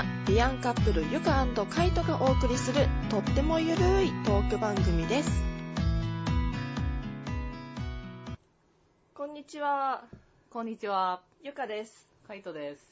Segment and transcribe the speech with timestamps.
[0.00, 5.30] はビアンカップルゆかカイトがお送りするとってもゆるいトーク番組です
[9.12, 10.04] こんにちは
[10.48, 12.82] こんにちは、ゆかです、カイトです。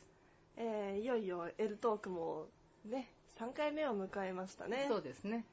[0.57, 2.47] えー、いよいよ L トークも
[2.85, 3.09] ね
[3.41, 5.45] 3回目を迎えましたねそうですね。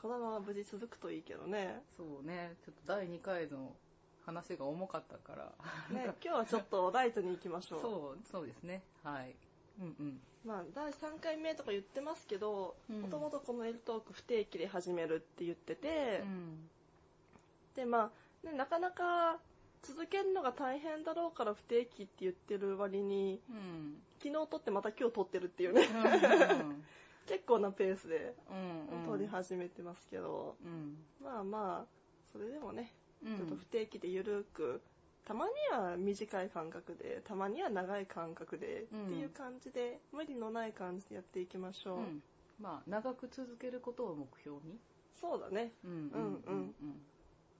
[0.00, 3.74] このまま無事続くといいけどねそうね、ちょっと第2回の
[4.24, 5.44] 話が重かったから。
[5.94, 8.82] ね今日はちょっとライトに行きましょうそう、そうですね。
[9.04, 9.34] はい。
[9.80, 10.20] うんうん。
[10.44, 16.68] まあ、第3回目とか言ってますけどうんもともとこの L トーク不定期で始めるって言ってて、うん。
[17.76, 18.10] でま
[18.44, 19.38] あ、ね、なかなか
[19.82, 23.94] 続けるのが大変だろうから不定期って言ってる割にうん。
[24.22, 25.88] 昨日撮ってまた今日撮ってるっていうね
[27.26, 29.00] 結構なペースでうん。
[29.00, 29.06] うん。
[29.06, 30.98] 撮り始めてますけど、うん。
[31.22, 32.92] まあまあそれでもね
[33.24, 33.36] うん。
[33.36, 34.80] ちょっと不定期でゆるく
[35.24, 42.22] たまには短い間隔でたまには長い間隔でうんっていう感じで無理のない感じでやっていきましょう、うん。
[42.60, 44.78] まあ、長く続けることを目標に？
[45.20, 45.90] そうだねうん。
[45.90, 45.98] うん。
[45.98, 47.02] うんうん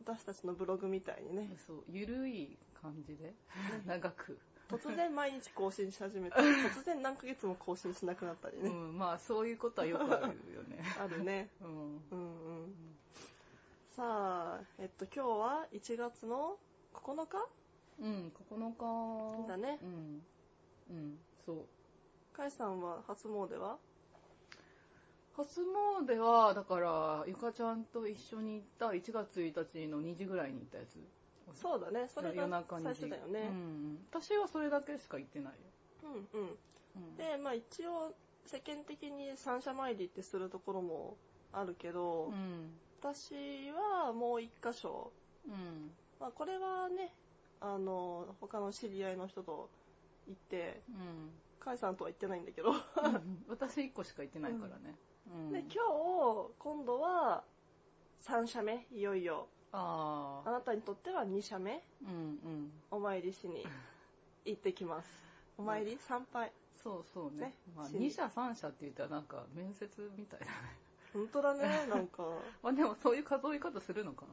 [0.04, 3.34] 私たちのブログみたいにねそう、ゆるい感じで、
[3.86, 4.36] 長く。
[4.68, 6.36] 突然毎日更新し始めて
[6.74, 8.98] 突然何ヶ月も更新しなくなったりね、うん。
[8.98, 10.82] まあ、そういうことはよくあるよね。
[10.98, 11.68] あるねうん。
[11.68, 12.74] うんうん
[13.94, 16.58] さあえっと今日は1月の
[16.94, 17.46] 9日？
[18.00, 19.48] うん、9日。
[19.48, 20.22] だねうん。
[20.90, 21.56] うん、そう。
[22.36, 23.78] 甲斐さんは初詣は？
[25.36, 25.62] 初
[26.06, 30.98] 詣は、だから、ゆかちゃんと一緒に行った1月1日の2時ぐらいに行ったやつ。
[31.54, 33.98] そうだねそれが夜中に最初だよねうん。
[34.10, 35.58] 私はそれだけしか行ってないよ。
[36.04, 36.48] うんうん
[36.96, 38.14] うん、でまあ一応
[38.46, 41.16] 世間的に三社参りってするところも
[41.52, 42.72] あるけど、うん。
[43.00, 43.34] 私
[43.72, 45.12] はもう一箇所、
[45.46, 45.90] うん。
[46.22, 47.12] まあ、これはね
[47.60, 49.68] あの他の知り合いの人と
[50.28, 51.30] 行ってうん。
[51.64, 52.76] 甲斐さんとは行ってないんだけどうん
[53.48, 54.96] 私1個しか行ってないからね。
[55.32, 55.52] うん。
[55.52, 57.42] で今日今度は
[58.24, 60.48] 3社目いよいよああ。
[60.48, 62.12] あなたにとっては2社目うんう
[62.48, 62.72] ん。
[62.90, 63.66] お参りしに
[64.44, 65.08] 行ってきます
[65.58, 65.98] お参り？
[66.00, 66.52] 参拝？
[66.82, 67.46] そうそうね。
[67.46, 67.54] ね？
[67.76, 70.52] まあ、しに2社3社って言ったらなんか面接みたいだね。
[71.12, 72.24] 本当だねなんか
[72.62, 74.32] まあでもそういう数え方するのかな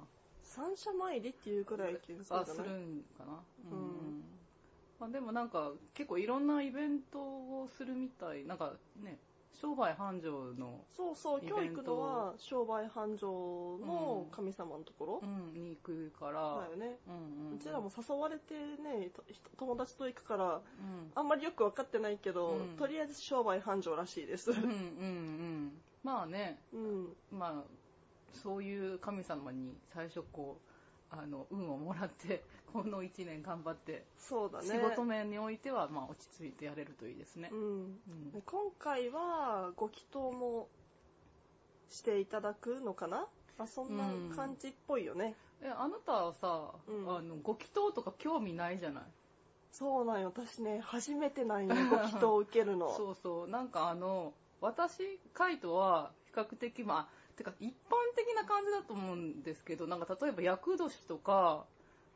[0.49, 3.43] 三社参りっていうくらい気がするんかな。
[3.71, 3.77] うん。
[3.77, 4.23] うん
[4.99, 8.45] まあ、でもなんか結構いろんなイベントをするみたい。
[8.45, 9.17] なんかね、
[9.61, 16.65] 商売繁盛の、そうそう今日行くのは商売繁盛の神様のところうん、に行くから。
[16.65, 17.55] だよね、うんうん。
[17.55, 19.23] うちらも誘われてねと
[19.57, 20.61] 友達と行くからうん。
[21.15, 25.81] あんまりよく分かってないけど、うんとりあえず商売繁盛らしいですうんうんうん。
[26.03, 27.63] まあね、うんまあ、
[28.33, 30.59] そういう神様に最初こ
[31.11, 34.67] う、あの、運をもらって、 この一年頑張って、そうだね。
[34.67, 37.49] 仕事面においては、まあ、落ち着いてやれるといいですね。
[37.51, 37.55] う。
[37.55, 38.01] ん。
[38.07, 38.31] うん。
[38.31, 40.69] で今回はご祈祷も
[41.89, 47.17] していただくのかな、まあ、そんな感じっぽいよね、え、あなたはさ、うん。
[47.17, 49.03] あの、ご祈祷とか興味ないじゃない？
[49.71, 50.31] そうなんよ。
[50.35, 52.89] 私ね初めてなんよご祈祷を受けるの。
[52.95, 53.47] そうそう。
[53.47, 57.71] なんかあの、私、カイトは比較的、まあ、てか一般
[58.15, 61.65] 的な感じだと思うんですけど、なんか例えば厄年とか、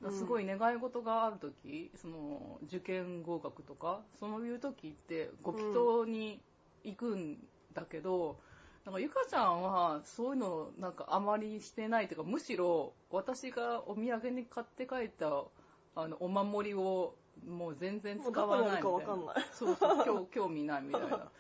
[0.02, 6.42] うんすごい願い事があるとき、その、受験合格とか、そういうときって、ご祈祷に
[6.84, 7.38] 行くん
[7.74, 8.38] だけど、
[8.84, 15.46] なんかゆかちゃんはそういうのなんかあまりしてないというか、むしろ私がお土産に買って帰った
[15.96, 17.16] あのお守りを
[17.48, 18.84] もう全然使わないみたいな。
[18.84, 21.32] か分かんないそうそう、興興味ないみたいな。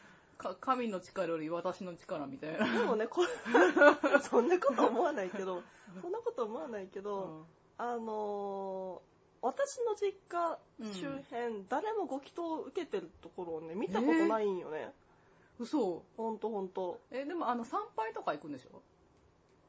[0.43, 2.79] か神の力より私の力みたいな。
[2.79, 3.25] でもねこ
[4.21, 5.63] そんなこと思わないけど
[6.01, 7.45] そんなこと思わないけど、
[7.77, 9.13] あのー
[9.45, 10.57] 私の実家
[10.93, 14.93] 周辺、誰もご祈祷を受けてるところをね見たことないんよね、
[15.59, 16.01] 嘘。
[16.15, 17.01] ほんとほんと。
[17.11, 18.81] え、でもあの参拝とか行くんでしょ？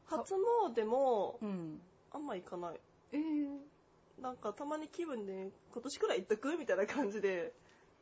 [0.06, 0.34] 初
[0.76, 1.80] 詣もうん。
[2.12, 2.80] あんま行かない。
[3.10, 6.56] えー、なんかたまに気分で今年くらい行っとく？
[6.56, 7.52] みたいな感じで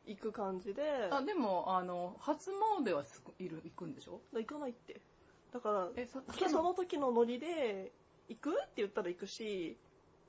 [0.05, 0.83] 行く感じで。
[1.11, 2.51] あ、でも、あの、初
[2.83, 4.19] 詣はすいる行くんでしょ？
[4.33, 4.99] 行かないって。
[5.53, 7.91] だからえ、そ、そその時のノリで
[8.27, 9.77] 行くって言ったら行くし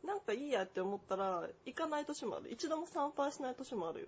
[0.04, 2.50] なんかいいやって思ったら行かない年もある。
[2.52, 4.06] 一度も参拝しない年もあるよ。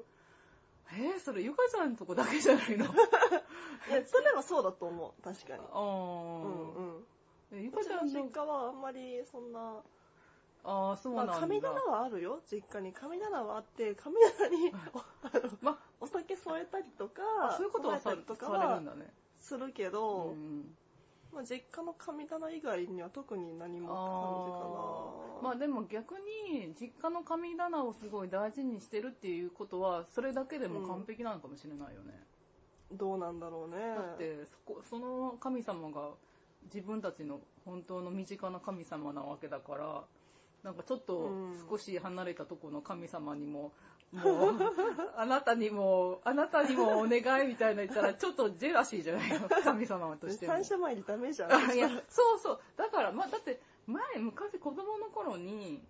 [0.92, 2.84] えー、それゆかちゃんのとこだけじゃないの？
[3.88, 5.22] いやそれはそうだと思う。
[5.22, 5.60] 確かに。
[5.72, 6.74] あうんー。
[6.74, 7.06] うん。
[7.52, 9.82] えゆかちゃんの実、家はあんまりそんな
[10.64, 11.32] ああ、そうなんだ。
[11.32, 19.12] まあ神棚はあるよ実家に神棚はあって神棚にお あのまお酒添えたりとかあ、そういうことはされるはんだね。
[19.40, 20.76] するけうど、ん。
[21.32, 32.26] まあ、実家の神棚以外には特に何もあーまあ感じかなでも逆に実家の神棚をすごい大事にしてるっていうことはそれだけでも完璧なのかもしれないよね。
[32.90, 33.76] どうなんだろうね。
[33.94, 36.12] だってそこその神様が
[36.64, 40.04] 自分たちの本当の身近な神様なわけだから
[40.66, 41.30] なんかちょっと
[41.70, 43.70] 少し離れたところの神様にも、
[44.12, 44.54] もう
[45.16, 49.48] あなたにもあなたにもお願いみたいな言ったら ちょっとジェラシーじゃないの。
[49.48, 50.54] 神様としても。
[50.54, 51.50] 三社参りダメじゃん。
[51.72, 52.60] いやそうそう。
[52.76, 55.80] だからまあだって前昔子供の頃に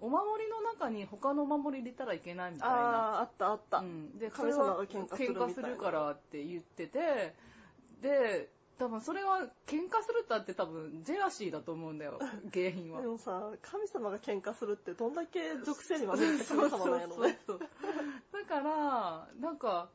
[0.00, 2.74] お守りの中に他のお守り入れたらいけないみたいな。
[2.74, 3.78] ああ、あったあった。
[3.78, 7.36] うん、で神様が喧嘩する喧嘩するからって言ってて
[8.00, 12.18] で多分それは喧嘩するってあって多分ジェラシーだと思うんだよ
[12.52, 17.38] 原因はでもさ、神様が喧嘩するってどんだけ属性にまみれた神様なんやろね。
[18.32, 19.88] だからなんか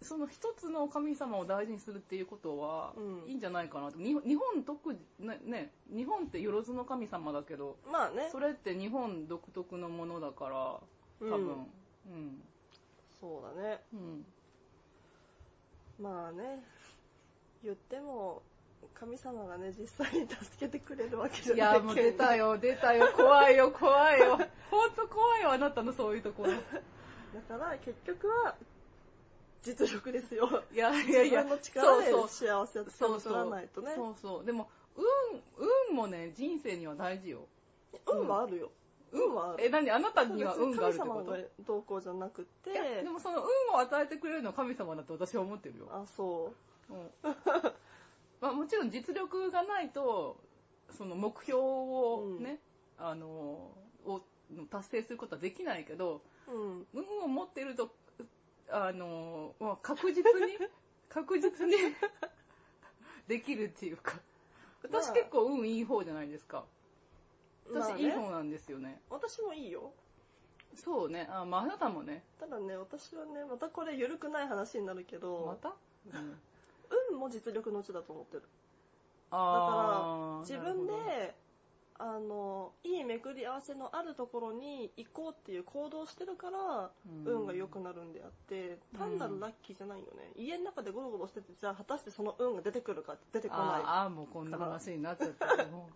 [0.00, 8.28] その一つの神様を大事にするっていうことはうんいいんじゃないかなと、に日本特ねね日本ってよろずの神様だけどまあね。
[8.30, 10.56] それって日本独特のものだから
[11.20, 11.66] 多分
[12.06, 12.42] うん
[13.20, 13.80] そうだね。
[13.92, 14.26] うん
[16.00, 16.64] まあね。
[17.62, 18.42] 言っても、
[18.94, 24.38] 神様がね、実際に助けてくれるわけじゃいないや、もう出たよ、出たよ、怖いよ、怖いよ。
[24.70, 26.52] ほんと怖いよ、あなたのそういうところ。
[26.52, 26.56] だ
[27.48, 28.56] から、結局は、
[29.62, 30.64] 実力ですよ。
[30.72, 33.92] いやいやいや、自分の力でそう幸せをつそうそうらないとね。
[33.94, 34.44] そうそう。
[34.44, 35.04] でも、運、
[35.90, 37.46] 運もね、人生には大事よ。
[38.06, 38.70] 運はあるよ。
[39.12, 39.64] 運はある。
[39.64, 39.90] え、何？
[39.90, 41.14] あなたには運があるってこと？
[41.14, 45.86] 神様がどうこうじゃなくていや、でもその運を与えてくれるのは神様だと私は思ってるよ。
[45.92, 46.56] あ、そう。
[46.92, 47.34] うん
[48.42, 50.36] まあ、もちろん実力がないと、
[50.90, 52.58] その目標をね、
[52.98, 53.26] あの、
[54.04, 54.20] を
[54.68, 56.86] 達成することはできないけど、うん。
[56.92, 57.94] 運を持ってると、
[58.68, 60.58] あの、まあ確実に、
[61.08, 61.74] 確実に
[63.28, 64.20] できるっていうか。
[64.82, 66.64] 私まあ結構運いい方じゃないですか。
[67.66, 69.00] 私まあねいい方なんですよね。
[69.08, 69.92] 私もいいよ。
[70.74, 71.28] そうね。
[71.30, 72.24] あ、まああなたもね。
[72.40, 75.74] ただね、私はね、またこれ緩くない話になるけまど、た、
[76.12, 76.40] うん、
[77.10, 78.42] 運も実力のうちだと思ってる。
[79.30, 81.34] あー自分なるほどで、
[81.98, 90.32] あの、いい巡り合わせのあるところに行こうっていう行動をしてるから、うん運が良くなるんであって、単なるラッキーじゃないよね。
[90.36, 93.64] 家の中でゴロゴロしてて、じゃあ果たしてその運が出てくるかって出てこない。
[93.64, 95.88] あーあー、もうこんな話になっちゃったも。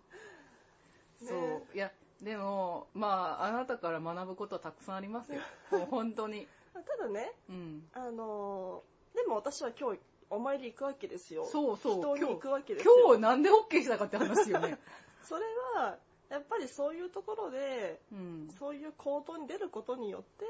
[1.21, 1.75] ねそう。
[1.75, 1.91] いや、
[2.21, 5.41] でも、まあ、あなたから学ぶことはたくさんありますよ。
[5.71, 6.47] もう本当に。
[6.73, 7.89] ただね、うん。
[7.93, 8.83] あの
[9.15, 11.45] でも私は今日お参り行くわけですよ。
[11.45, 12.01] そうそう。
[12.01, 12.93] 人に今日行くわけですよ。
[13.05, 14.77] 今日なんで OK したかって話よね。
[15.23, 15.45] それ
[15.75, 15.97] は、
[16.29, 18.49] やっぱりそういうところで、うん。
[18.59, 20.45] そういう行動に出ることによって、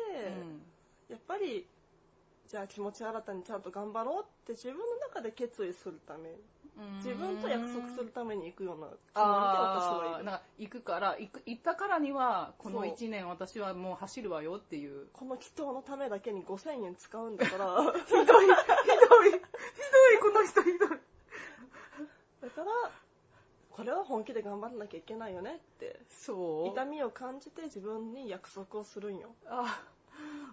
[1.09, 1.67] やっぱり、
[2.47, 6.37] じゃあ気持ち新たにちゃんと頑張ろうって自分の中で決意するため、うん
[6.97, 10.25] 自分と約束するために行くようなつもりで私はいる。
[10.25, 15.07] なんか行くから、行く行ったからには、このそう1年私はもう走るわよっていう。
[15.13, 20.89] この祈祷のためだけに5000円使うんだから、 ひどい、ひどい、ひどい、この人ひどい。
[22.41, 22.91] だから、
[23.71, 29.29] これは本気で頑張らなきゃいけないよねって、そう痛みを感じて自分に約束をするんよ。
[29.47, 29.83] あ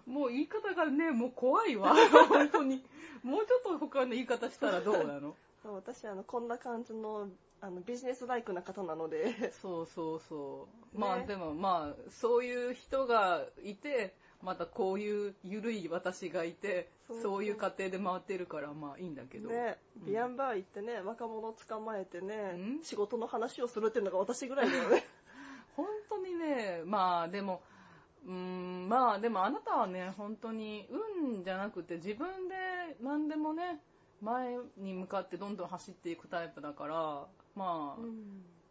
[0.05, 1.93] もう言い方がね、もう怖いわ。
[2.29, 2.83] 本当に。
[3.23, 5.35] もうちょっと他の言い方したらどうなの？
[5.71, 7.29] 私、あの、こんな感じの、
[7.61, 10.97] あの、ビジネスライクな方なので、そうそうそう。
[10.97, 16.89] ねまあでもまあ、そういう人がいて、またこういう緩い私がいて、
[17.21, 19.49] そういう過程で回ってるからまあいいんだけど。
[19.49, 25.03] ね、うんビアンバー行ってね、若者捕まえてねん、仕事の話をするっていうのが私ぐらいだよね。
[25.75, 27.61] 本当にね、まあでも、
[28.25, 32.55] うーん、まあでもあなたはね、本当に運じゃなくて自分で
[33.01, 33.81] 何でもね、
[34.21, 36.95] 前に向かってどんどん走っていくタイプだから、
[37.55, 38.01] まあ、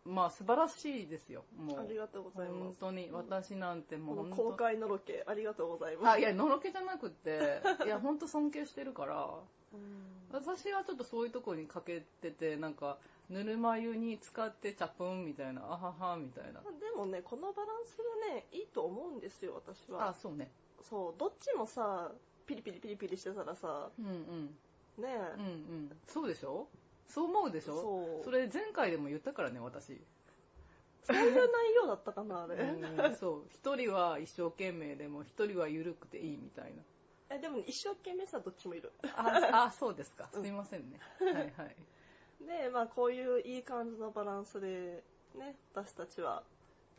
[0.04, 1.80] まあ素晴らしいですよ、もう。
[1.80, 2.60] ありがとうございます。
[2.60, 6.02] 本当に、私なんてもう本公開のロケ、ありがとうござい当。
[6.02, 6.14] ます。
[6.14, 9.28] あ、いや、のろけじゃなくて、いや、本当尊敬してるから、
[9.72, 12.98] うん私はちょっとそういうところに欠けてて、なんか、
[13.30, 16.60] ぬるま湯に使ってチャプンみたいな、あははみたいな。
[16.60, 17.98] でもね、このバランス
[18.28, 20.08] がね、いいと思うんですよ、私は。
[20.08, 20.50] あ、そうね。
[20.82, 22.10] そう、どっちもさ、
[22.46, 24.58] ピリピリピリピリしてたらさ、うんうん。
[24.98, 25.90] ねうんうん。
[26.06, 26.68] そうでしょ？
[27.08, 27.74] そう思うでしょ？
[27.80, 30.00] そうそれ前回でも言ったからね、私。
[31.06, 32.54] そういう内容だったかな、あれ？
[32.56, 33.42] うんそう。
[33.50, 36.82] 一人は一生懸命でも、一人は緩くていいみたいな。
[37.36, 38.92] えでも、一生懸命さ、どっちもいる。
[39.16, 40.28] あ、あそうですか。
[40.32, 40.98] すみませんね。
[41.20, 41.76] はいはい。
[42.46, 45.02] で、まあ、こういういい感じのバランスで、
[45.34, 46.42] ね、私たちは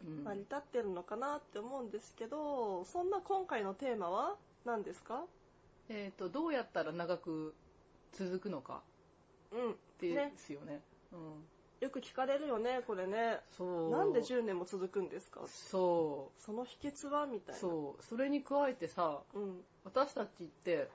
[0.05, 4.35] うん成り立ってるのかなって思うんですけど、そんな今回のテーマは
[4.65, 5.23] 何ですか？
[5.89, 7.53] えっ、と、どうやったら長く
[8.13, 8.81] 続くのか
[9.51, 9.71] うん。
[9.71, 10.81] ってねですよね。
[11.11, 11.45] うん。
[11.81, 13.41] よく聞かれるよね、これね。
[13.57, 13.89] そう。
[13.91, 15.41] なんで10年も続くんですか？
[15.47, 17.25] そその秘訣は？
[17.25, 17.55] みたう。
[17.55, 17.59] いな。
[17.59, 18.03] そう。
[18.03, 19.61] それに加えてさ、うん。
[19.83, 20.89] 私たちって、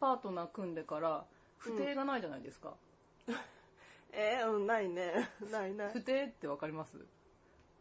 [0.00, 1.26] パートナー組んでから、
[1.58, 2.74] 不定がないじゃないですか。
[4.12, 5.28] えー、うん、ないね。
[5.52, 5.92] ないない。
[5.92, 6.96] 不定ってわかります？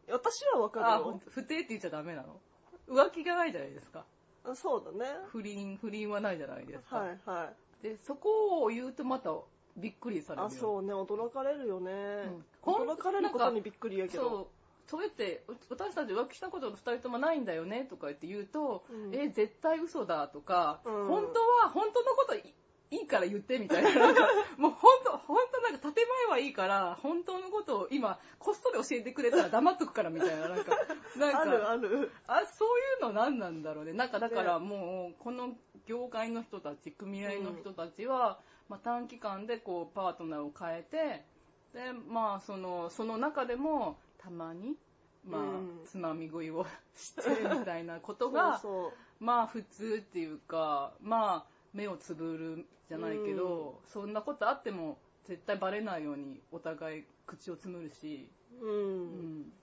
[0.10, 1.20] 私はわかるあ、よほん。
[1.20, 2.40] と不定って言っちゃダメなの？
[2.88, 4.06] 浮気がないじゃないですか。
[4.54, 5.20] そうだね。
[5.30, 6.98] 不倫、不倫はないじゃないですか。
[6.98, 7.56] はいはい。
[7.82, 9.32] で、そこを言うとまた
[9.78, 11.92] びっくりされるよあ、そうね、驚かれるよね。
[11.92, 11.96] う
[12.30, 14.50] ん驚かれることにびっくりやけど。
[14.88, 15.02] そう。
[15.04, 22.54] やって、う私たち浮気したこと二人ともないんだよねとか言って言うと、うんえ、絶対嘘だとか、うん本当は、本当のことい
[22.92, 23.90] いいから言ってみたいな。
[24.58, 30.78] もう本当、本当なんか建前はいいから、本当のことを今、こっそり教えてくれたら黙っとくからみたいな、なんか、
[31.18, 32.12] なんか、 あるある。
[32.28, 33.94] あ、そういうの何なんだろうね。
[33.94, 38.40] なんかだからもう、この業界の人たち、組合の人たちは、
[38.70, 41.26] まあ短期間でこう、パートナーを変えて、
[41.74, 44.76] で、まあその、その中でも、たまに、
[45.24, 46.66] まあ、うんつまみ食いを
[46.96, 48.62] してみたいなことが、
[49.20, 58.68] まあ普通っていうか、まあ目をつぶるじゃないけど、そんなことあっても絶対バレないようにお互い口をつむるし、そう。
[58.68, 58.72] う。
[58.72, 59.54] うんん。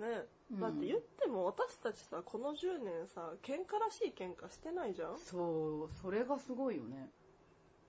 [0.00, 0.26] ね。
[0.52, 5.18] うんだって言っても私たちさ、この10年さ、喧嘩らしい喧嘩してないじゃん？
[5.18, 7.08] そう、それがすごいよね。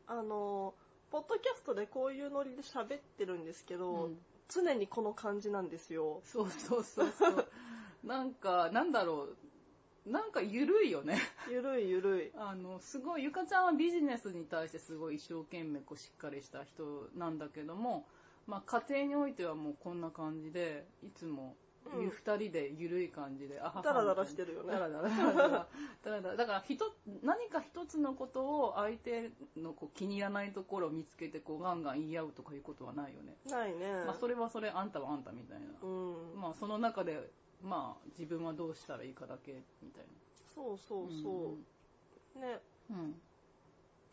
[0.06, 0.75] あの、
[1.10, 4.18] ポッドキャストでこういうノリで喋ってるんですけど、うん
[4.53, 6.22] 常にこの感じなんですよ。
[6.25, 7.48] そうそうそうそう。
[8.03, 9.30] なんか、なんだろ
[10.06, 10.12] う。
[10.12, 11.20] なんか緩いよね。
[11.50, 12.32] ゆるいゆるい。
[12.36, 18.06] あの、すごい、ゆかちゃんはビジネスに対してすごい一生懸命こうしっかりした人なんだけども、
[18.46, 25.67] まあ家庭においてはもうこんな感じで、いつもうん二人で緩い感じで、あははダラダラしてるよねダラダラ、ダラダラ。
[26.03, 33.35] ダラダラだから、ひと、何か一つのことを相手のこう気に入らないところを見つけて、こうガンガン言い合うとかいうことはないよね。
[33.50, 34.03] ないね。
[34.05, 35.65] まあそれはそれ、あんたはあんたみたいな。
[35.81, 36.39] うん。
[36.39, 40.05] まあその中で、まあ自分はどうしたらいいかだけ、みたい
[40.55, 41.09] そうそうな。
[41.23, 41.57] そ
[42.35, 42.39] う。
[42.39, 42.59] ね。
[42.89, 42.97] うん。
[42.97, 43.21] うん。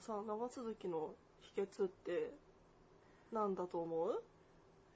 [0.00, 2.32] さあ、長続きの秘訣って、
[3.30, 4.22] なんだと思う？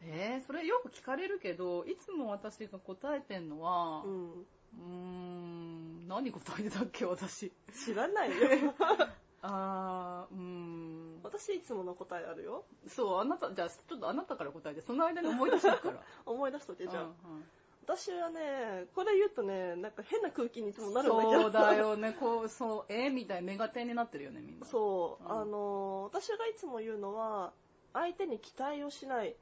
[0.05, 4.09] えー、それよく聞かれるけど、いつも私が答えてんのは、う。
[4.09, 7.53] うんーん、何答えてたっけ、私。
[7.85, 8.35] 知らないよ。
[9.43, 11.21] あー、うーん。
[11.23, 12.65] 私いつもの答えあるよ。
[12.89, 16.03] そう、あなた、じゃあ、ちょっとあなたから答えて、その間に思い出してるから。
[16.27, 17.05] 思い出しとけじゃん。
[17.05, 17.45] うんうん
[17.85, 21.43] 私はね、これ言うとね、なんか変な空気にいつもなるんだけど。
[21.43, 21.75] そうだ。
[21.75, 24.67] よね、 こう、そう、えー、みたいなメガテンになってるよね、みんな。
[24.67, 25.25] そう。
[25.25, 27.53] うんあのー、私がいつも言うのは、
[27.93, 29.35] 相手に期待をしない。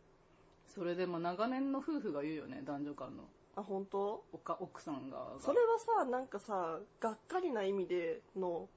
[0.74, 3.24] それでも長年の夫婦が言うよね、男女間の。
[3.56, 4.24] あ、本当？
[4.32, 5.26] おか奥さんが。
[5.40, 8.68] それはさ、なんかさ、がっかりな意味での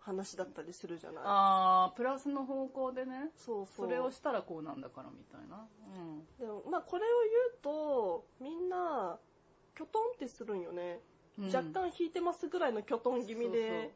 [0.00, 1.22] 話だったりするじゃない？
[1.26, 3.30] あー、プラスの方向でね。
[3.36, 3.86] そうそう。
[3.86, 5.66] それをしたらこうなんだからみたいな。
[5.96, 6.24] うん。
[6.38, 9.18] でも、まあこれを言うと、みんな、
[9.76, 11.00] きょとんってするんよね。
[11.38, 13.92] うん若干引いてますぐらいのきょとん気味で、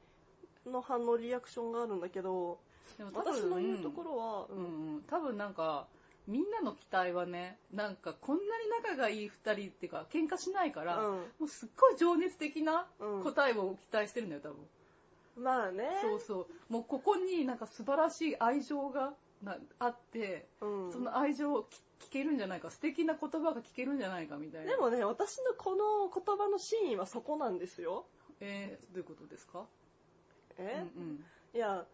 [0.67, 2.59] の反応、リアクションがあるんだけど、
[2.99, 5.87] でも私の言うところは、うんうん、多分なんか、
[6.29, 15.45] みんなの期待はね、なんかこんなに仲がいい二人っていうか、喧嘩しないから、うんもうすっごい情熱的なうん答えを期待してるんだよ、多分。
[15.45, 15.99] まあね。
[16.03, 16.73] そうそう。
[16.73, 24.71] もうここになんか素晴らしい愛情がなあって、うんその愛情を聞聞けるんじゃないか、素敵な言葉が聞けるんじゃないかみたいな。
[24.71, 28.07] でもね、私のこの言葉の真意はそこなんですよ。
[28.41, 29.67] えー、どういうことですか？
[30.59, 31.25] え、うんうん。
[31.55, 31.85] いや、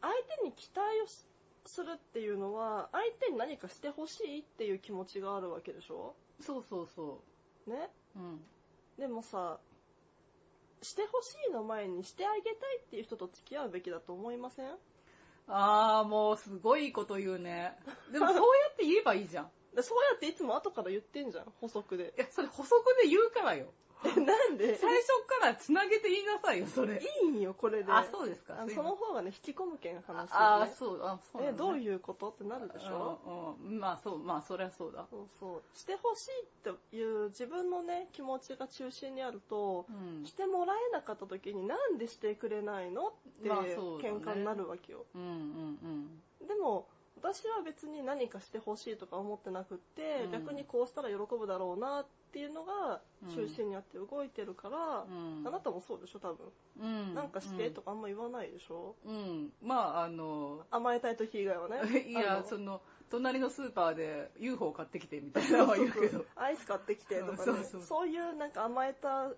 [0.00, 1.24] 相手に期待をし
[1.68, 6.14] するっていうのは、相手に何かしてほしいっていう気持ちがあるわけでしょ？
[6.40, 7.22] そうそうそ
[7.66, 7.90] ね？
[8.16, 8.18] う。
[8.20, 8.40] うん。
[8.98, 9.58] でもさ、
[10.82, 14.70] してほしいの前にしてあげたいっていう人と付き合うべきだと思いません？
[15.48, 17.76] あー、もうすごいこと言うね。
[18.12, 18.42] でもそうや
[18.72, 19.50] って言えばいいじゃん。
[19.74, 22.14] でそうやっていつも後から言ってんじゃん、補足で。
[22.16, 23.66] いや、それ補足で言うからよ。
[24.16, 24.76] え、なんで？
[24.76, 25.06] 最初
[25.40, 27.00] から繋げて言いなさいよ、それ。
[27.22, 27.92] いいんよ、これで。
[27.92, 28.54] あ、そうですか。
[28.54, 30.72] あすいませんその方がね、引き込むけん話ああ、ね。
[30.78, 33.56] そう、あ、そうねどういうことってなるでしょ？
[33.60, 35.06] うんうんまあそう、まあそりゃそうだ。
[35.10, 35.62] そうそう。
[35.78, 36.30] してほしい
[36.70, 40.26] っていう自分のね、気持ちが中心にあるとう、ん。
[40.26, 45.04] してもらえなかった時になんでしてくれないのってまあね喧嘩になるわけよ。
[45.14, 46.86] うんうんでも、
[47.16, 53.00] 私は別に何かしてほしいとか思ってなくって、うん逆にこうしたら喜ぶだろうなっていうのが
[53.34, 55.40] 中心にあって動いてるから、うん。
[55.40, 55.48] うん。
[55.48, 56.46] あなたもそうでしょ、多分。
[56.80, 57.14] うん。
[57.14, 59.14] なんかしてとかあんま言わないでしょ、うん。
[59.14, 59.52] うん。
[59.62, 61.80] まああの、甘えたい時以外はね。
[62.06, 66.24] いや、その、隣のスーパーで UFO 買ってきてみたいなのは言うけど。
[66.34, 69.30] アイス買ってきてとかね、そうそうそういうなんか甘えた、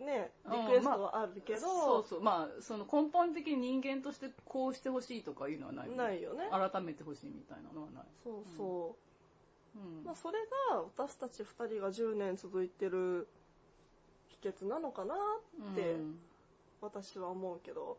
[0.00, 2.20] ね、リクエストはあるけど、そうそう。
[2.22, 6.48] まあ、その根本的に人間としてこうしてほしいとかいうのはない、ないよね。
[6.50, 8.04] 改めてほしいみたいなのはない。
[8.22, 8.96] そうそ
[9.76, 9.78] う。
[9.78, 10.04] うん。
[10.04, 10.38] まあ、それ
[10.70, 13.28] が私たち2人が10年続いてる
[14.42, 15.14] 秘訣なのかな
[15.70, 16.18] ってうん
[16.80, 17.96] 私は思うけど、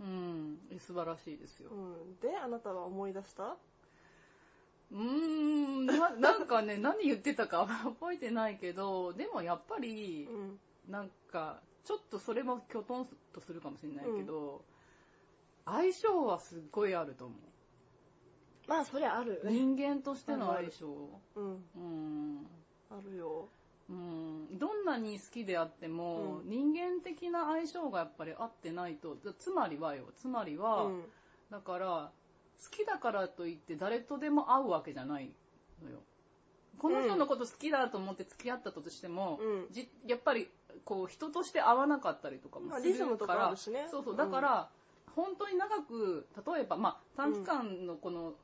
[0.00, 1.74] うん、素晴らしいですよう。
[1.74, 2.18] ん。
[2.20, 3.56] で、あなたは思い出した？
[4.92, 7.66] うーん、ななんかね、何言ってたか
[8.00, 10.60] 覚えてないけど、でもやっぱりう、ん。
[10.90, 14.62] なんか、ちょっとそれもきょとんとするかもしれないけど、
[15.64, 17.38] 相性はすっごいあると思う。
[18.68, 19.40] まあ、そりゃある。
[19.44, 20.86] 人間としての相性。
[21.36, 21.44] うん。
[21.44, 22.46] うん。
[22.90, 23.48] あるよ。
[23.88, 31.02] うん、どんなに好きであっても、うん人間的な相性がやっぱり合ってないと、つまりはよ、つまりは、うん。
[31.50, 32.12] だから、
[32.62, 35.32] 好きだからといって誰とでも会うわけじゃない
[35.82, 35.98] のよ。
[36.78, 40.48] この人のこと好きだと思って付き合ったとしても、うんじやっぱり
[40.84, 44.68] こう人として会わなかったりとかもまあするリズムとかあるしねそうそううんだから、
[45.14, 48.34] 本当に長く例えば、まあ、短期間のこの,、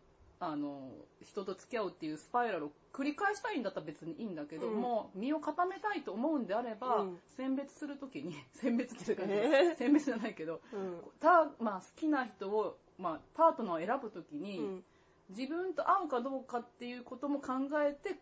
[0.40, 0.90] あの
[1.22, 9.76] 人と付き合うっていうスパイラルを繰り返したいんだったら別にいいんだけどうんも、身を固めたいと思うんであれば、うん選別するときに 選別っていうか、えー？
[9.76, 11.02] 選別じゃないけどうん。
[11.20, 14.84] た、まあ、好きな人を、まあ、パートナーを選ぶときに、うん。
[15.30, 18.16] 自分と合うかどうかっていうことも考えて好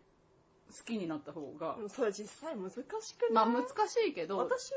[0.83, 2.81] きになった方が、それ実際難し
[3.15, 3.45] くない？
[3.47, 4.71] まあ難しいけど、私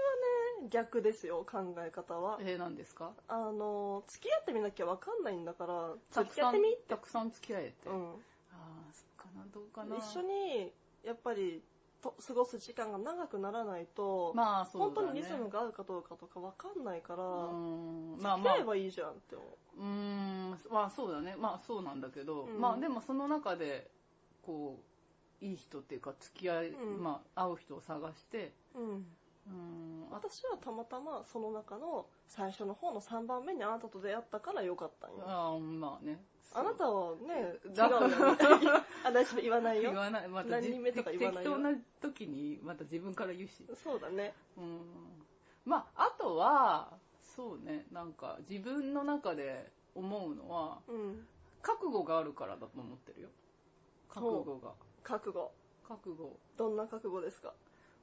[0.61, 2.39] はね、逆ですよ、考え方は。
[2.41, 3.13] えー、何ですか？
[3.29, 7.89] あの、付き合ってみなきゃわかんないんだから、たくさん付き合ってみ、たくさん付き合えて。
[7.89, 8.11] うん。
[8.11, 8.15] あ
[8.53, 9.97] あ、そっかな、どうかな。
[9.97, 10.73] 一緒に、
[11.05, 11.63] やっぱり、
[12.01, 14.95] と過ごす時間が長くならないと、まあそうだ、ね。
[14.95, 17.53] 本当にリズムが合うかどうかとかわかんないから、まあ
[18.17, 19.45] まあ付き合え、ばいいじゃんって思
[19.79, 21.35] うーん、まあそうだね。
[21.37, 23.91] まあそうなんだけど、うんまあでもその中で、
[24.47, 24.85] こう、
[25.41, 28.81] いい人っていうか付き合い、うんまあ会う人を探して、う。
[28.81, 28.89] うん。
[28.91, 35.25] うーん、あ私はたまたまその中の最初の方の3番目にあなたと出会ったからよかったんよ。
[35.27, 36.21] あーまあね。
[36.55, 38.17] あなたはね、違うだよね。
[39.05, 40.01] あ、大丈夫、言わないよ言。
[40.01, 43.65] わない、また何人目とか言わないよ適当な時にまた自分から言うし。
[43.77, 44.35] そうだね。
[44.57, 44.81] うん
[45.65, 51.27] まあ、あとは、そうね、なんか自分の中で思うのは、うん。
[51.61, 53.29] 覚悟があるからだと思ってるよ。
[54.09, 54.73] 覚悟が。
[55.03, 55.53] 覚悟。
[55.87, 56.39] 覚悟。
[56.57, 57.53] どんな覚悟ですか？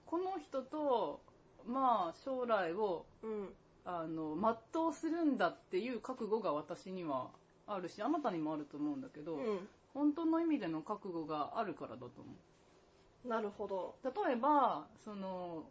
[0.05, 1.21] この人と、
[1.67, 3.53] まあ、将来を、うん。
[3.86, 7.29] あの、全うするんだっていう覚悟が私には
[7.67, 9.67] あるし、あなたにもあると思うんだけど、うん。
[9.93, 12.25] 本当の意味での覚悟があるからだと思
[13.25, 13.27] う。
[13.27, 13.95] なるほど。
[14.03, 15.63] 例えば、その、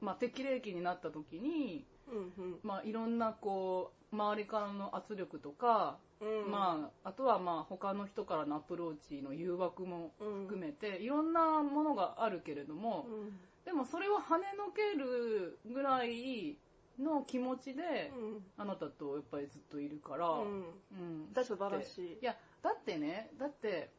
[0.00, 6.44] まあ、適齢期になった時に、うんまあ、いろんなこう周りからの圧力とか、うん。
[6.44, 6.50] うん。
[6.50, 10.46] まあ、あとはまあ他の人からのアプローチの誘惑もうん。
[10.46, 13.32] 含めて、いろんなものがあるけれども、うん。
[13.64, 16.56] でもそれを跳ねのけるぐらい
[16.98, 18.12] の気持ちで、
[18.56, 20.64] あなたとやっぱりずっといるから、うん。
[20.92, 22.24] うん素晴らしいい。
[22.24, 23.90] やだってねだって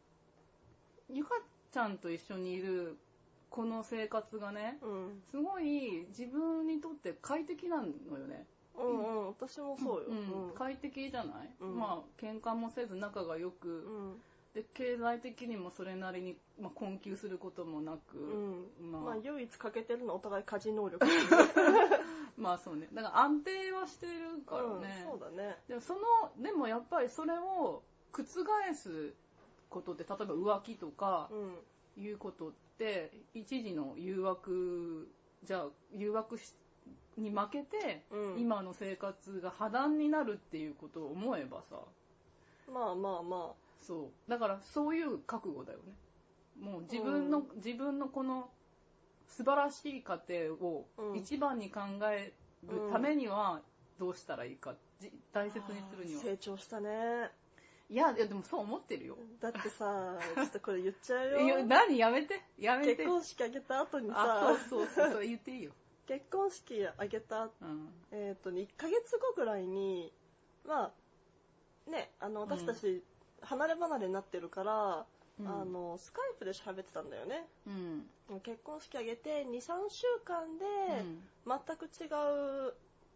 [1.10, 1.30] ゆか
[1.72, 2.98] ちゃんと一緒にいる
[3.50, 5.24] この生活がねうん。
[5.32, 8.46] すごい自分にとって快適なのよね。
[8.78, 9.28] うんうん。
[9.28, 10.06] 私もそうよ。
[10.10, 10.14] う
[10.52, 14.22] ん快適じゃない、うんまあ喧嘩もせず仲が良く、うん。
[14.54, 18.92] で経済的にもそれなりに、まあ、困窮することもなく、うん。
[18.92, 21.06] まあまあ、唯一欠けてるのはお互い家事能力。
[22.38, 25.58] まあそうねだから安定はしてるからね、うん、そうだね。
[25.68, 26.00] でもその
[26.38, 28.24] でもやっぱりそれを覆
[28.74, 29.14] す
[29.70, 31.58] ことって例えば浮気とかうん。
[31.98, 35.10] いうことって一時の誘惑
[35.44, 36.54] じゃあ誘惑し
[37.20, 38.40] に負けて、うん。
[38.40, 41.78] 今の生活が破談になるっていうことを思えばさ。
[42.72, 44.30] まあまあまそう。
[44.30, 45.94] だからそういう覚悟だよね。
[46.60, 47.56] もう自分の、うん。
[47.58, 48.50] 自分のこの
[49.28, 51.18] 素晴らしい家庭をうん。
[51.18, 53.62] 一番に考えるためには
[54.00, 54.76] どうしたらいいか。
[55.00, 55.52] じ大あ。
[55.52, 56.22] 切にするには。
[56.22, 57.32] 成長したね。
[57.92, 59.18] いやいやでもそう思ってるよ。
[59.42, 61.66] だってさ、 ちょっとこれ言っちゃういやよ。
[61.66, 61.98] 何？
[61.98, 62.40] やめて。
[62.60, 62.96] やめて。
[62.98, 65.28] 結婚式あげた後にあさ、そうそうそうそう。
[65.28, 65.72] 言っていいよ、
[66.10, 70.12] 結婚式あげた、うん、えっ、と、1ヶ月後ぐらいに、
[70.68, 70.92] ま
[71.88, 73.04] あ、ね、あの、私たち、
[73.42, 75.06] 離れ離れになってるから、
[75.40, 75.48] うん。
[75.48, 77.48] あの、スカイプで喋ってたんだよね。
[77.68, 78.40] うん。
[78.42, 80.66] 結婚式あげて、2、3週間で、
[81.02, 81.22] うん。
[81.46, 82.10] 全く違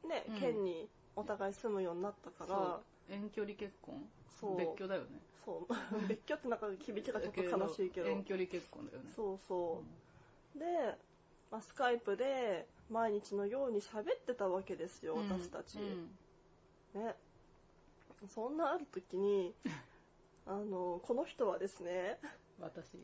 [0.03, 2.79] う、ねうん、県にお互い住むようになったから、
[3.09, 4.07] 遠距離結婚？
[4.39, 4.57] そう。
[4.57, 5.07] 別居だよね。
[5.43, 5.73] そう、
[6.07, 9.11] 別居ってなんか響きがちょっと悲しいけど、遠距離結婚だよね。
[9.15, 9.83] そうそ
[10.55, 10.59] う。
[10.59, 10.65] で、
[11.51, 15.79] まあ、スカイプで毎日のように喋ってたわけですよ、うん私たち。
[15.79, 16.09] うん
[17.01, 17.15] ね。
[18.33, 19.53] そんなある時に、
[20.45, 22.19] あの、この人はですね、
[22.59, 22.97] 私、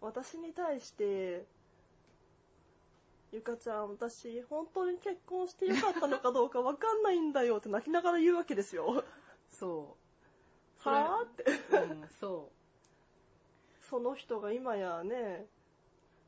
[0.00, 1.46] 私に対して、
[3.32, 9.04] ゆかちゃん、私、本当に結婚してよかったのかどうかわかんないんだよって泣きながら言うわけですよ。
[9.50, 11.44] そうそれはぁって。
[11.76, 12.50] うん、そ
[13.88, 15.46] その人が今やね、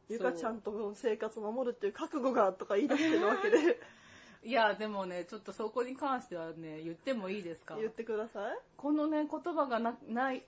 [0.09, 3.81] ゆかちゃんとの生活を守るっていう覚悟がとか言い出してるわけで。
[4.45, 7.77] いや、でもね、ちょっとそこに関してはね、言ってもいいですか？
[7.77, 8.59] 言ってください。
[8.77, 10.47] このね、言葉がなない、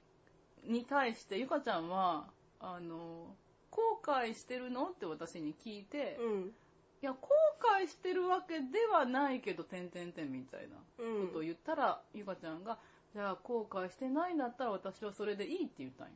[0.62, 3.35] に対して、ゆかちゃんは、あの、
[3.71, 4.90] 後悔してるの？
[4.90, 6.55] って私に聞いて、うん。
[7.03, 7.29] いや、後
[7.81, 11.27] 悔してるわけではないけど、てんてんてんみたいなうん。
[11.29, 12.79] ことを言ったら、ゆかちゃんが、
[13.14, 16.12] じゃあ後悔してないんだったら私はそれでいいって言ったんよ。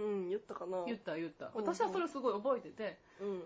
[0.00, 0.84] うん、言ったかな。
[0.86, 1.46] 言った言った。
[1.46, 3.40] うん私はそれをすごい覚えてて、うん。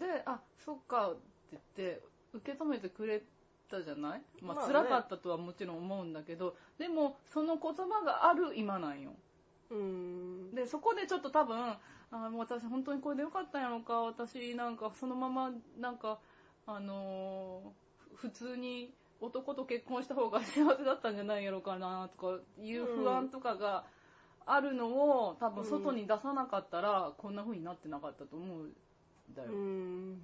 [0.00, 1.20] で、あ、そっかって
[1.52, 1.62] 言っ
[1.96, 3.22] て、受け止めてくれ
[3.70, 4.22] たじゃない？
[4.40, 9.12] まあ、まあね辛かったとはもちろん思うんだけど、でも、その言葉がある今なんよ。
[9.70, 10.54] うん。
[10.54, 11.56] で、そこでちょっと多分、
[12.10, 16.18] あもう私本当にこれでよかったんやろか、私なんかそのまま、なんか、
[16.66, 23.84] あのーふ普通に男と結婚した方が幸せだったんじゃないやろかな、とかいう不安とかが
[24.46, 24.88] あるの
[25.28, 28.72] を、多分外に出さなかったら、こんな風になってなかったと思うん
[29.34, 29.48] だよ。
[29.50, 30.22] うん。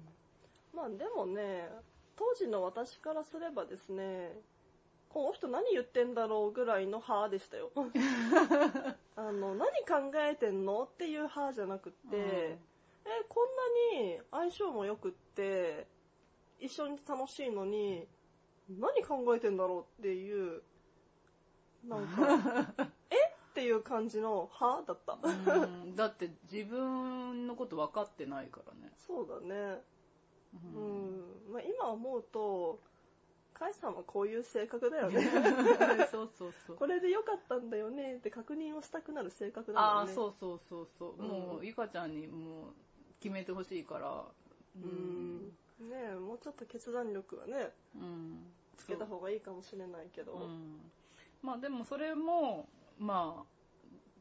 [0.73, 1.69] まあでもね、
[2.15, 4.37] 当時の私からすればですね、
[5.09, 7.71] この人何言ってんだろうぐらいの派でしたよ。
[9.15, 12.59] あの、何考えてんのっていう派じゃなくって、え、
[13.27, 15.87] こんなに相性も良くって、
[16.59, 18.07] 一緒に楽しいのに、
[18.69, 20.61] 何考えてんだろうっていう、
[21.85, 22.83] なんか、え
[23.59, 25.17] っていう感じの派だった。
[25.21, 25.27] う
[25.67, 28.93] んだって自分のこと分かってないからね。
[29.05, 29.81] そうだね。
[30.53, 31.53] ううんん。
[31.53, 32.79] まあ、今思うと、
[33.53, 35.21] カイさんはこういう性格だよね。
[36.09, 36.77] そうそうそう。
[36.77, 40.13] これで良かったんだよねって確認をしたくなる性格だああ、もんね。
[40.13, 41.15] そうそうそうそう。
[41.21, 42.73] うんもう、ゆかちゃんにもう
[43.19, 44.25] 決めてほしいから。
[44.81, 45.47] うん。
[45.79, 48.53] ねえ、もうちょっと決断力はね、うん。
[48.77, 50.31] つけた方がいいかもしれないけど。
[50.35, 50.89] うん。
[51.41, 52.69] まあでもそれも、
[52.99, 53.45] まあ、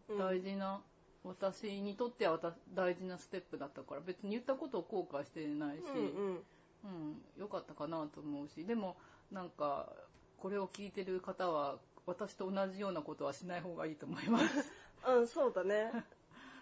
[0.08, 0.18] うん。
[0.18, 0.82] 大事な、
[1.24, 5.94] 私にとっては私大事なステップだったから、別に言ったことを後悔してないし、うん。
[6.14, 6.44] うん。
[6.84, 8.96] うん、よかったかなと思うし、でも、
[9.30, 9.50] なん。
[9.50, 9.92] か、
[10.38, 14.72] これを聞いてる方は、私と同じようなことはしない方がいいと思います。
[15.06, 15.92] うん、そうだね。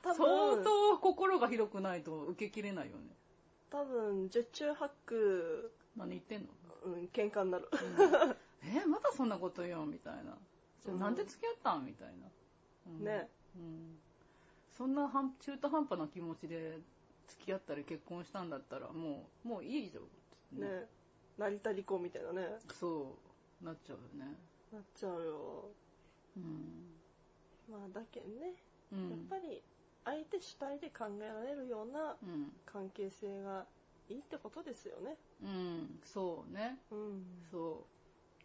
[0.02, 3.16] 多相分、当心が広くないと受けきれないよね。
[3.70, 6.42] 多分、十中八九、何言ってん。
[6.42, 6.48] の、
[6.84, 7.68] うん、喧嘩になる。
[8.62, 9.28] えまたそん。
[9.28, 10.36] なこと言うみたいな。
[10.86, 12.28] じゃあうんなんで付き合ったんみたいな。
[12.86, 13.28] うんね。
[13.56, 13.98] うん。
[14.76, 16.78] そんな半中途半端な気持ちで
[17.28, 20.60] 付き合ったり結婚したんだったら、もう、もういいじゃん。
[20.60, 20.86] ね。
[21.36, 22.46] 成田離婚みたいなね。
[22.72, 23.16] そ
[23.60, 24.36] う、なっちゃうよね。
[24.72, 25.64] なっちゃうよ。
[26.36, 26.94] うん。
[27.68, 28.54] まあ、だけんね。
[28.92, 29.10] うん。
[29.10, 29.62] やっぱり、
[30.04, 32.52] 相手主体で考えられるようなうん。
[32.64, 33.66] 関係性が
[34.08, 35.16] いいってことですよね。
[35.42, 36.78] うん、そうね。
[36.90, 37.24] うん。
[37.50, 37.86] そ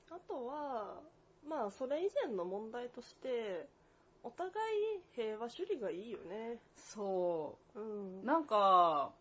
[0.10, 1.02] あとは、
[1.48, 3.68] まあ、それ以前の問題として、
[4.24, 4.52] お互い
[5.16, 6.54] 平和主義がいいよね。
[6.54, 6.60] う。
[6.76, 8.26] そうんう。。
[8.26, 9.12] なんか、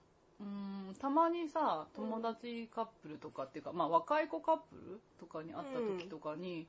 [0.40, 6.66] うん、たまにさ、友達カップルとかっていうか、まあ若い子カップルとかに会った時とかに、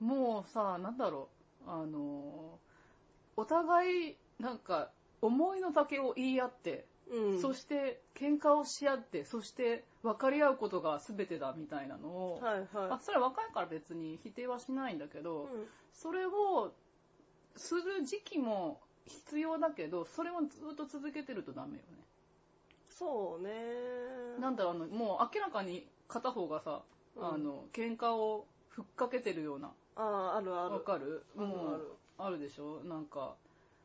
[0.00, 1.28] もうさ、なんだろ
[1.66, 2.58] う、あの、
[3.36, 4.90] お互い、なんか、
[5.22, 7.40] 思いの丈を言い合って、うん。
[7.40, 15.22] そして喧嘩をし合って、そして分かり合うことが全てだみたいなのを、はいはあそれは若いから別に否定はしないんだけい。
[15.22, 15.48] ど、うん
[15.92, 16.72] それを
[17.56, 21.82] する時期も必要だけど、それをずっと続けてるとダメよね。
[22.88, 23.50] そうね。
[24.40, 26.82] なんだろう、あの、もう明らかに片方がさ、
[27.16, 30.74] うんあの、喧嘩をふっかけてるような、ああ、あるある。
[30.74, 31.24] わかる？
[31.38, 31.92] あるある。
[32.18, 32.82] あるでしょ？
[32.82, 33.36] なんか。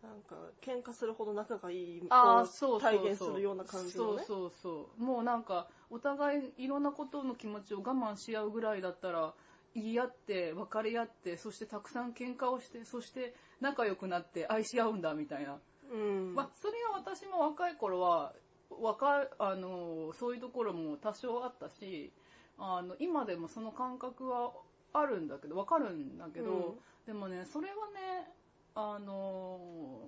[0.01, 2.81] なんか、喧嘩するほど仲がいいああ、をそう。
[2.81, 4.23] 体現するような感じのね。
[4.23, 5.03] そうそうそう。
[5.03, 9.33] もうなんか、お互いいろんなことの気持ちを我慢し合うぐらいだったら、
[9.75, 15.59] 言い合って、分かり合って、そしてたくさん喧嘩をして、そして仲良くなって愛し合うんだみたいな。
[15.91, 16.33] うん。
[16.33, 18.33] まあ、それが私も若い頃は、
[18.69, 22.13] 若い、あの、そういうところも多少あったし、
[22.57, 24.53] あの、今でもその感覚は
[24.93, 28.31] あるんだけど、わかるんだけど、うんでもね、それはね、
[28.75, 30.07] あの、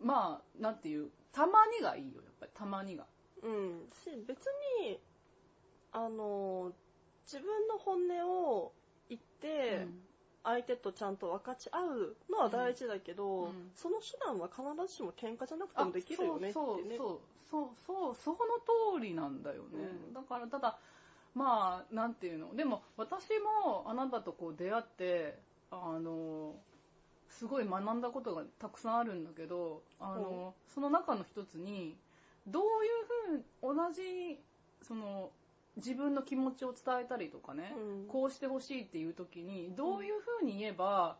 [0.00, 3.06] まあ、なんていう、たまにがいいよ、やっぱり、たまにが。
[3.42, 3.88] うん。
[3.92, 4.46] し、別
[4.82, 4.98] に、
[5.92, 6.72] あの、
[7.24, 8.72] 自分の本音を
[9.08, 9.86] 言って、
[10.44, 16.52] 相手とちゃんと分かち合うのは大事だけど、うんうんその手段は必ずしも喧嘩じゃなくてもできるよねってね。
[16.54, 17.18] そうそうそう
[17.50, 18.36] そうそうその
[18.98, 20.78] 通りなんだよね、うんだからただ
[21.34, 23.28] まあなんていうのでも私
[23.62, 25.38] もあなたとこう出会って
[25.70, 26.56] あの
[27.38, 31.96] すごい学んだことがたくさんあるんだけどあの、その中の一つに
[32.48, 32.62] どう
[33.32, 34.38] いうふう同じ
[34.82, 35.30] その
[35.76, 41.16] 自分の気持ちを伝えたりとかね、うんこうしてほしいっていう時にどういうふうに言えば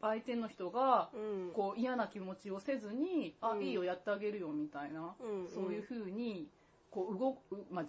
[0.00, 1.50] 相手の人がうん。
[1.52, 6.48] こう嫌な気持ちをせずに、あ、うんいいよ、やってあげるよ、みたいな、うん、そういう風に、
[6.90, 7.84] こう動く、まあ、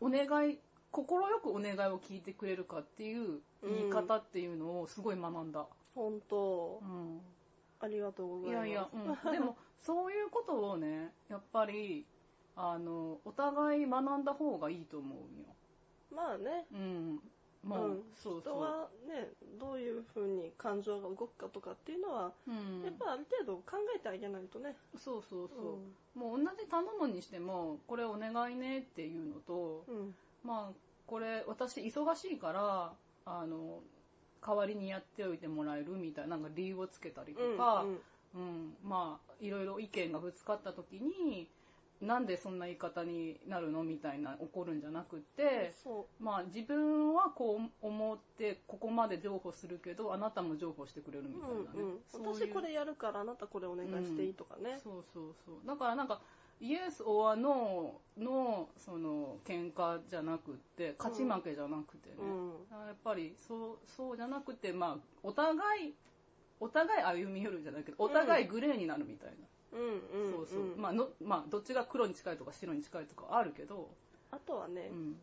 [0.00, 0.58] お願い
[0.90, 5.66] 心よくお願いを聞いてくれるかっていう言い方っていうのをすごい学んだ。
[5.94, 7.20] 本当う、ん。
[7.80, 8.68] ありがとうございます。
[8.68, 9.32] いやいや、うん。
[9.32, 12.06] でも、そういうことをね、やっぱり、
[12.56, 15.56] あの、お互い学んだ方がいいと思うよ。
[16.14, 17.20] まあね、うん。
[17.62, 18.60] もう、うん人そうそう。
[18.60, 19.28] はね、
[19.58, 24.76] どういうふうに感情が動くかとかっていうのは、うんやっぱある程度考えてあげないとね。
[24.96, 25.80] そうそうそ
[26.16, 26.18] う。
[26.18, 29.96] もう同じ頼むにしても、これお願いねっていうのと、うん。
[29.96, 30.14] うん。
[30.42, 30.72] まあ、
[31.06, 32.92] これ私忙しいから、
[33.24, 33.82] あの、
[34.44, 38.00] 代わりにやっておいてもらえるみたいな、なんか理由をつけたりとか、うん
[38.34, 41.48] うん、まあ、いろいろ意見がぶつかった時に、
[42.00, 51.28] なんでそんな言い方になるのみたいな怒るんじゃなくって、そまあ自分はこう思ってここまで譲歩するけど、あなたも譲歩してくれるう。
[51.28, 51.66] みたいなね。
[51.74, 52.34] うんうん。
[52.34, 54.80] 私これやるからあなたこれお願いしていいとかね。
[54.82, 55.54] そうそうそう。
[55.64, 56.20] だからなんか、
[56.62, 62.14] イエス・オア・ノーの、その、喧嘩じゃなくって、勝ち負けじゃなくてね。
[62.20, 62.86] うん。
[62.86, 65.94] やっぱり、そう、そうじゃなくて、まあ、お互い、
[66.60, 69.36] お互い歩み寄るじゃないけど、お互いグレーになるみたいな。
[69.76, 70.30] うんうん。
[70.30, 70.78] そうそう。
[70.78, 73.90] んまあ、の、まあ、どっちが黒に近いとか白に近いとかあるけど、
[74.30, 75.16] あとはねう、ん。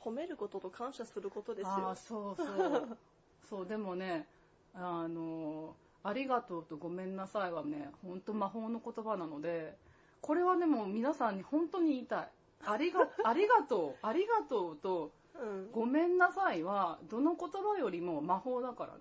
[0.00, 1.96] 褒めることと感謝することですああ、よ。
[1.96, 2.98] そうそう。
[3.50, 4.28] そう、でもね、
[4.72, 9.76] あの、ありがとうとごめんなさいはね、本当魔法の言葉なので、
[10.24, 12.28] これはでも皆さんに本当に言いたい。
[12.64, 15.70] ありが、ありがとう、ありがとうと、うん。
[15.70, 19.00] ごめんなさいは、どの言葉よりも魔法だからね。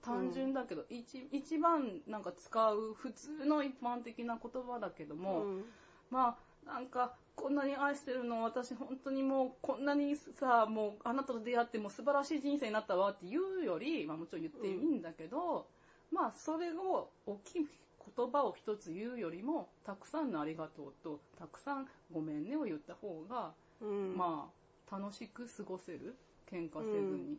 [0.00, 5.64] 単純だけど、一一番なんか使う普通の一般的な言葉だけども、うん
[6.08, 15.68] まあ、なんか、こんなに愛してるの、私本当にもう、こんなにさ、もう、あなたと出会ってもう素晴らしい人生になったわって言うより、まあもちろん言っていいんだけど、
[16.10, 17.68] まあ、それを、大きい
[18.16, 24.16] 言葉を一つ言うよりも、たくさんのありがとうと、たくさんごめんねを言った方が、うん。
[24.16, 24.50] ま
[24.90, 26.16] あ、楽しく過ごせる
[26.50, 27.38] 喧嘩せずに。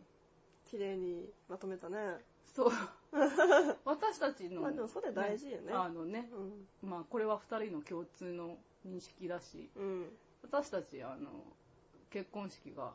[0.69, 1.97] 綺麗にまとめたね。
[2.54, 2.71] そう。
[3.84, 6.30] 私たちの、まあでもそれ大事よねあのね、
[6.82, 6.89] うん。
[6.89, 10.17] まあ、これは二人の共通の認識だし、うん。
[10.43, 11.30] 私たち、あの、
[12.10, 12.93] 結婚式が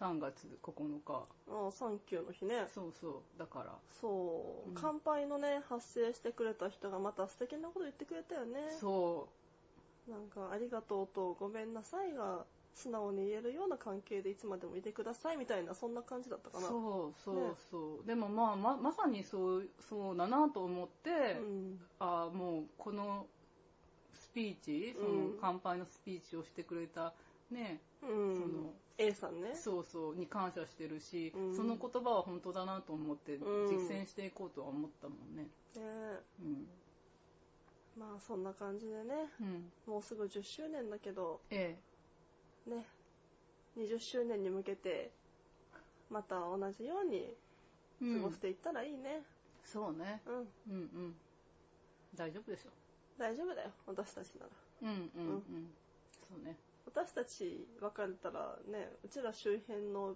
[0.00, 1.26] 3月9日。
[1.48, 2.66] ああ、サンキューの日ね。
[2.74, 3.38] そうそう。
[3.38, 8.70] だから、そう、うん乾杯のね、発生してくれた人がまた素敵なこと言ってくれたよね。
[8.80, 9.28] そ
[10.08, 16.66] なんか、ありがとうとごめんなさいが素直に言えるような関係でいつまでもいてくださいみたいな、そんな感じだったう、かな。
[16.66, 18.06] そうそうねそう。
[18.06, 21.80] でもまあ、ま、まさにそう、そうだなと思って、うん。
[21.98, 23.26] ああ、もう、この
[24.14, 27.12] スピーチ、そのうん乾杯のスピーチをしてくれた、
[27.52, 28.36] ね、うん。
[28.36, 29.54] その、A さんね。
[29.54, 35.42] そうそう、に感謝してるし、うんその言葉は本当だなと思って、うん実践していこうとは思ったもんね。
[35.42, 35.82] ね
[36.40, 36.66] うん。
[37.98, 39.72] まあそんな感じでね、うん。
[39.86, 41.76] もうすぐ10周年だけど、え
[42.66, 42.86] ね、
[43.76, 45.10] 20周年に向けて、
[46.10, 47.34] また同じように
[48.00, 49.22] 過ごしていったらいいね。
[49.64, 50.22] そうね。
[50.26, 50.34] うん。
[50.34, 50.74] うんう
[51.08, 51.14] ん。
[52.14, 52.70] 大丈夫でしょ。
[53.18, 54.48] 大丈夫だよ、私たちなら。
[54.82, 55.34] うんうんうん。
[55.34, 55.70] うん
[56.12, 56.56] そうね。
[56.86, 60.14] 私たち別れたらね、うちら周辺の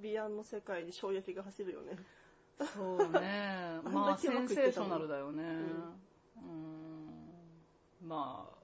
[0.00, 1.96] ビアンの世界に衝撃が走るよね。
[2.74, 3.80] そうね。
[3.92, 5.44] まあ、センセーショナルだよね。
[6.36, 8.08] うん。
[8.08, 8.58] まあ、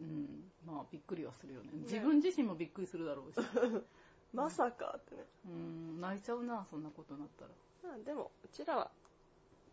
[0.00, 0.50] うん。
[0.66, 1.70] まあ、びっくりはするよね。
[1.74, 3.36] 自分自身もびっくりするだろうし。
[4.32, 5.26] まさかってね。
[5.46, 6.00] うん。
[6.00, 7.50] 泣いちゃうな、そんなことになったら。
[7.82, 8.90] まあでも、うちらは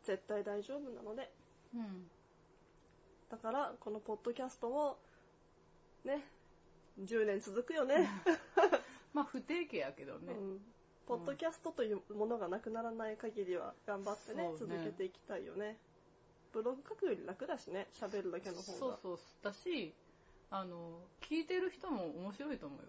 [0.03, 1.31] 絶対大丈夫なので、
[1.73, 2.09] うん。
[3.29, 4.97] だからこのポッドキャストも、
[6.03, 6.21] ね、
[6.99, 8.09] 10年続くよね。
[9.13, 10.33] まあ、不定期やけどね。
[10.33, 10.59] うん
[11.07, 15.75] ポッドキャストというものがなくならない限りは頑張ってね、ね続けていきたいよね。
[16.53, 18.77] ブログ書くより楽だしね、喋るだけの方が。
[18.77, 19.19] そうそう。
[19.43, 19.93] だし、
[20.49, 22.85] あの、聞いてる人も面白いと思うよ。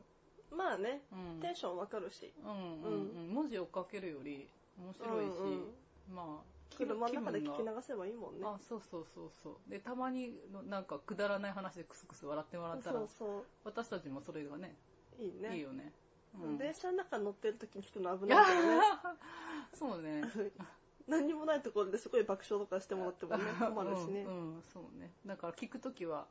[0.56, 1.40] まあね、うん。
[1.40, 3.34] テンションわかるし、うんうんうん。
[3.34, 8.46] 文字を書けるより面白いし、うんまあ、車の中で聞き流せばいいもんね。
[8.46, 9.70] あ、そうそうそうそう。
[9.70, 14.76] で、たまにのなんかくだらない話でクスクス笑ってもらったらそう、そ私たちもそれがね、
[15.18, 15.56] う、いいね。
[15.56, 15.92] いいよね。
[16.40, 16.58] うん。
[16.58, 18.80] 電車の中乗ってる時に聞くの危ないけどね。
[19.74, 20.22] そうね。
[21.08, 24.22] 何にもないところですごい爆笑とかしてもらってもね、 困るしね。
[24.22, 25.12] うん、うん、そうね。
[25.26, 26.26] だから聞くときは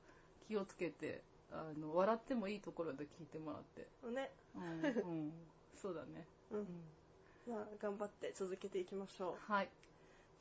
[0.47, 3.88] 気をつけて、あの、笑ってもいいところで聞いてもらって。
[4.10, 4.32] ね。
[4.56, 5.34] うん、うん。
[5.75, 6.25] そうだね。
[6.51, 6.67] うんうん。
[7.47, 9.51] まあ、頑張って続けていきましょう。
[9.51, 9.69] はい。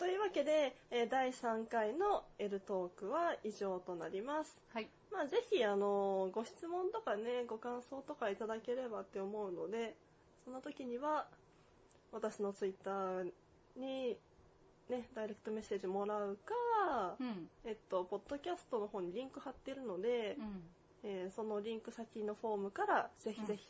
[0.00, 4.56] というわけで、えー第3回の L トークは以上となります。
[4.72, 4.88] はい。
[5.12, 9.94] まあ、ぜひ、あの、ご質問とかね、ご感想とかいただければって思うので、
[10.42, 11.26] その時には、
[12.12, 13.30] 私のツイッター
[13.76, 14.16] に、
[14.88, 17.50] ね、ダイレクトメッセージもらうか、うん。
[17.66, 20.62] えっと、ポッドキャストの方にリンク貼ってるので、うん。
[21.02, 23.68] えーそのリンク先のフォームから、ぜひぜひ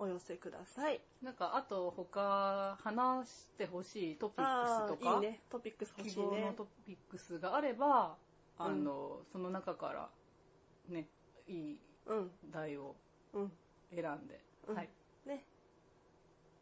[0.00, 1.00] お寄せください。
[1.22, 5.42] なんか、あと他、話してほしいトピックスとか、いいね。
[5.50, 8.16] トピックス欲しい望のトピックスがあれば、
[8.56, 10.08] あの、うん、その中から、
[10.88, 11.06] ね、
[11.46, 11.80] いい
[12.50, 12.96] 題を
[13.94, 14.88] 選んで、うん、はい。
[15.26, 15.44] ね。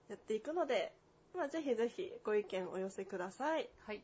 [0.08, 0.92] やっていくので、
[1.32, 3.68] まあ、ぜひぜひご意見お寄せください。
[3.86, 4.02] はい。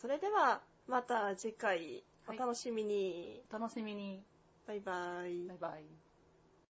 [0.00, 3.42] それでは、また次回、お楽しみに。
[3.50, 4.22] はい、楽しみに。
[4.68, 5.48] バイバイ。
[5.48, 6.07] バイバイ。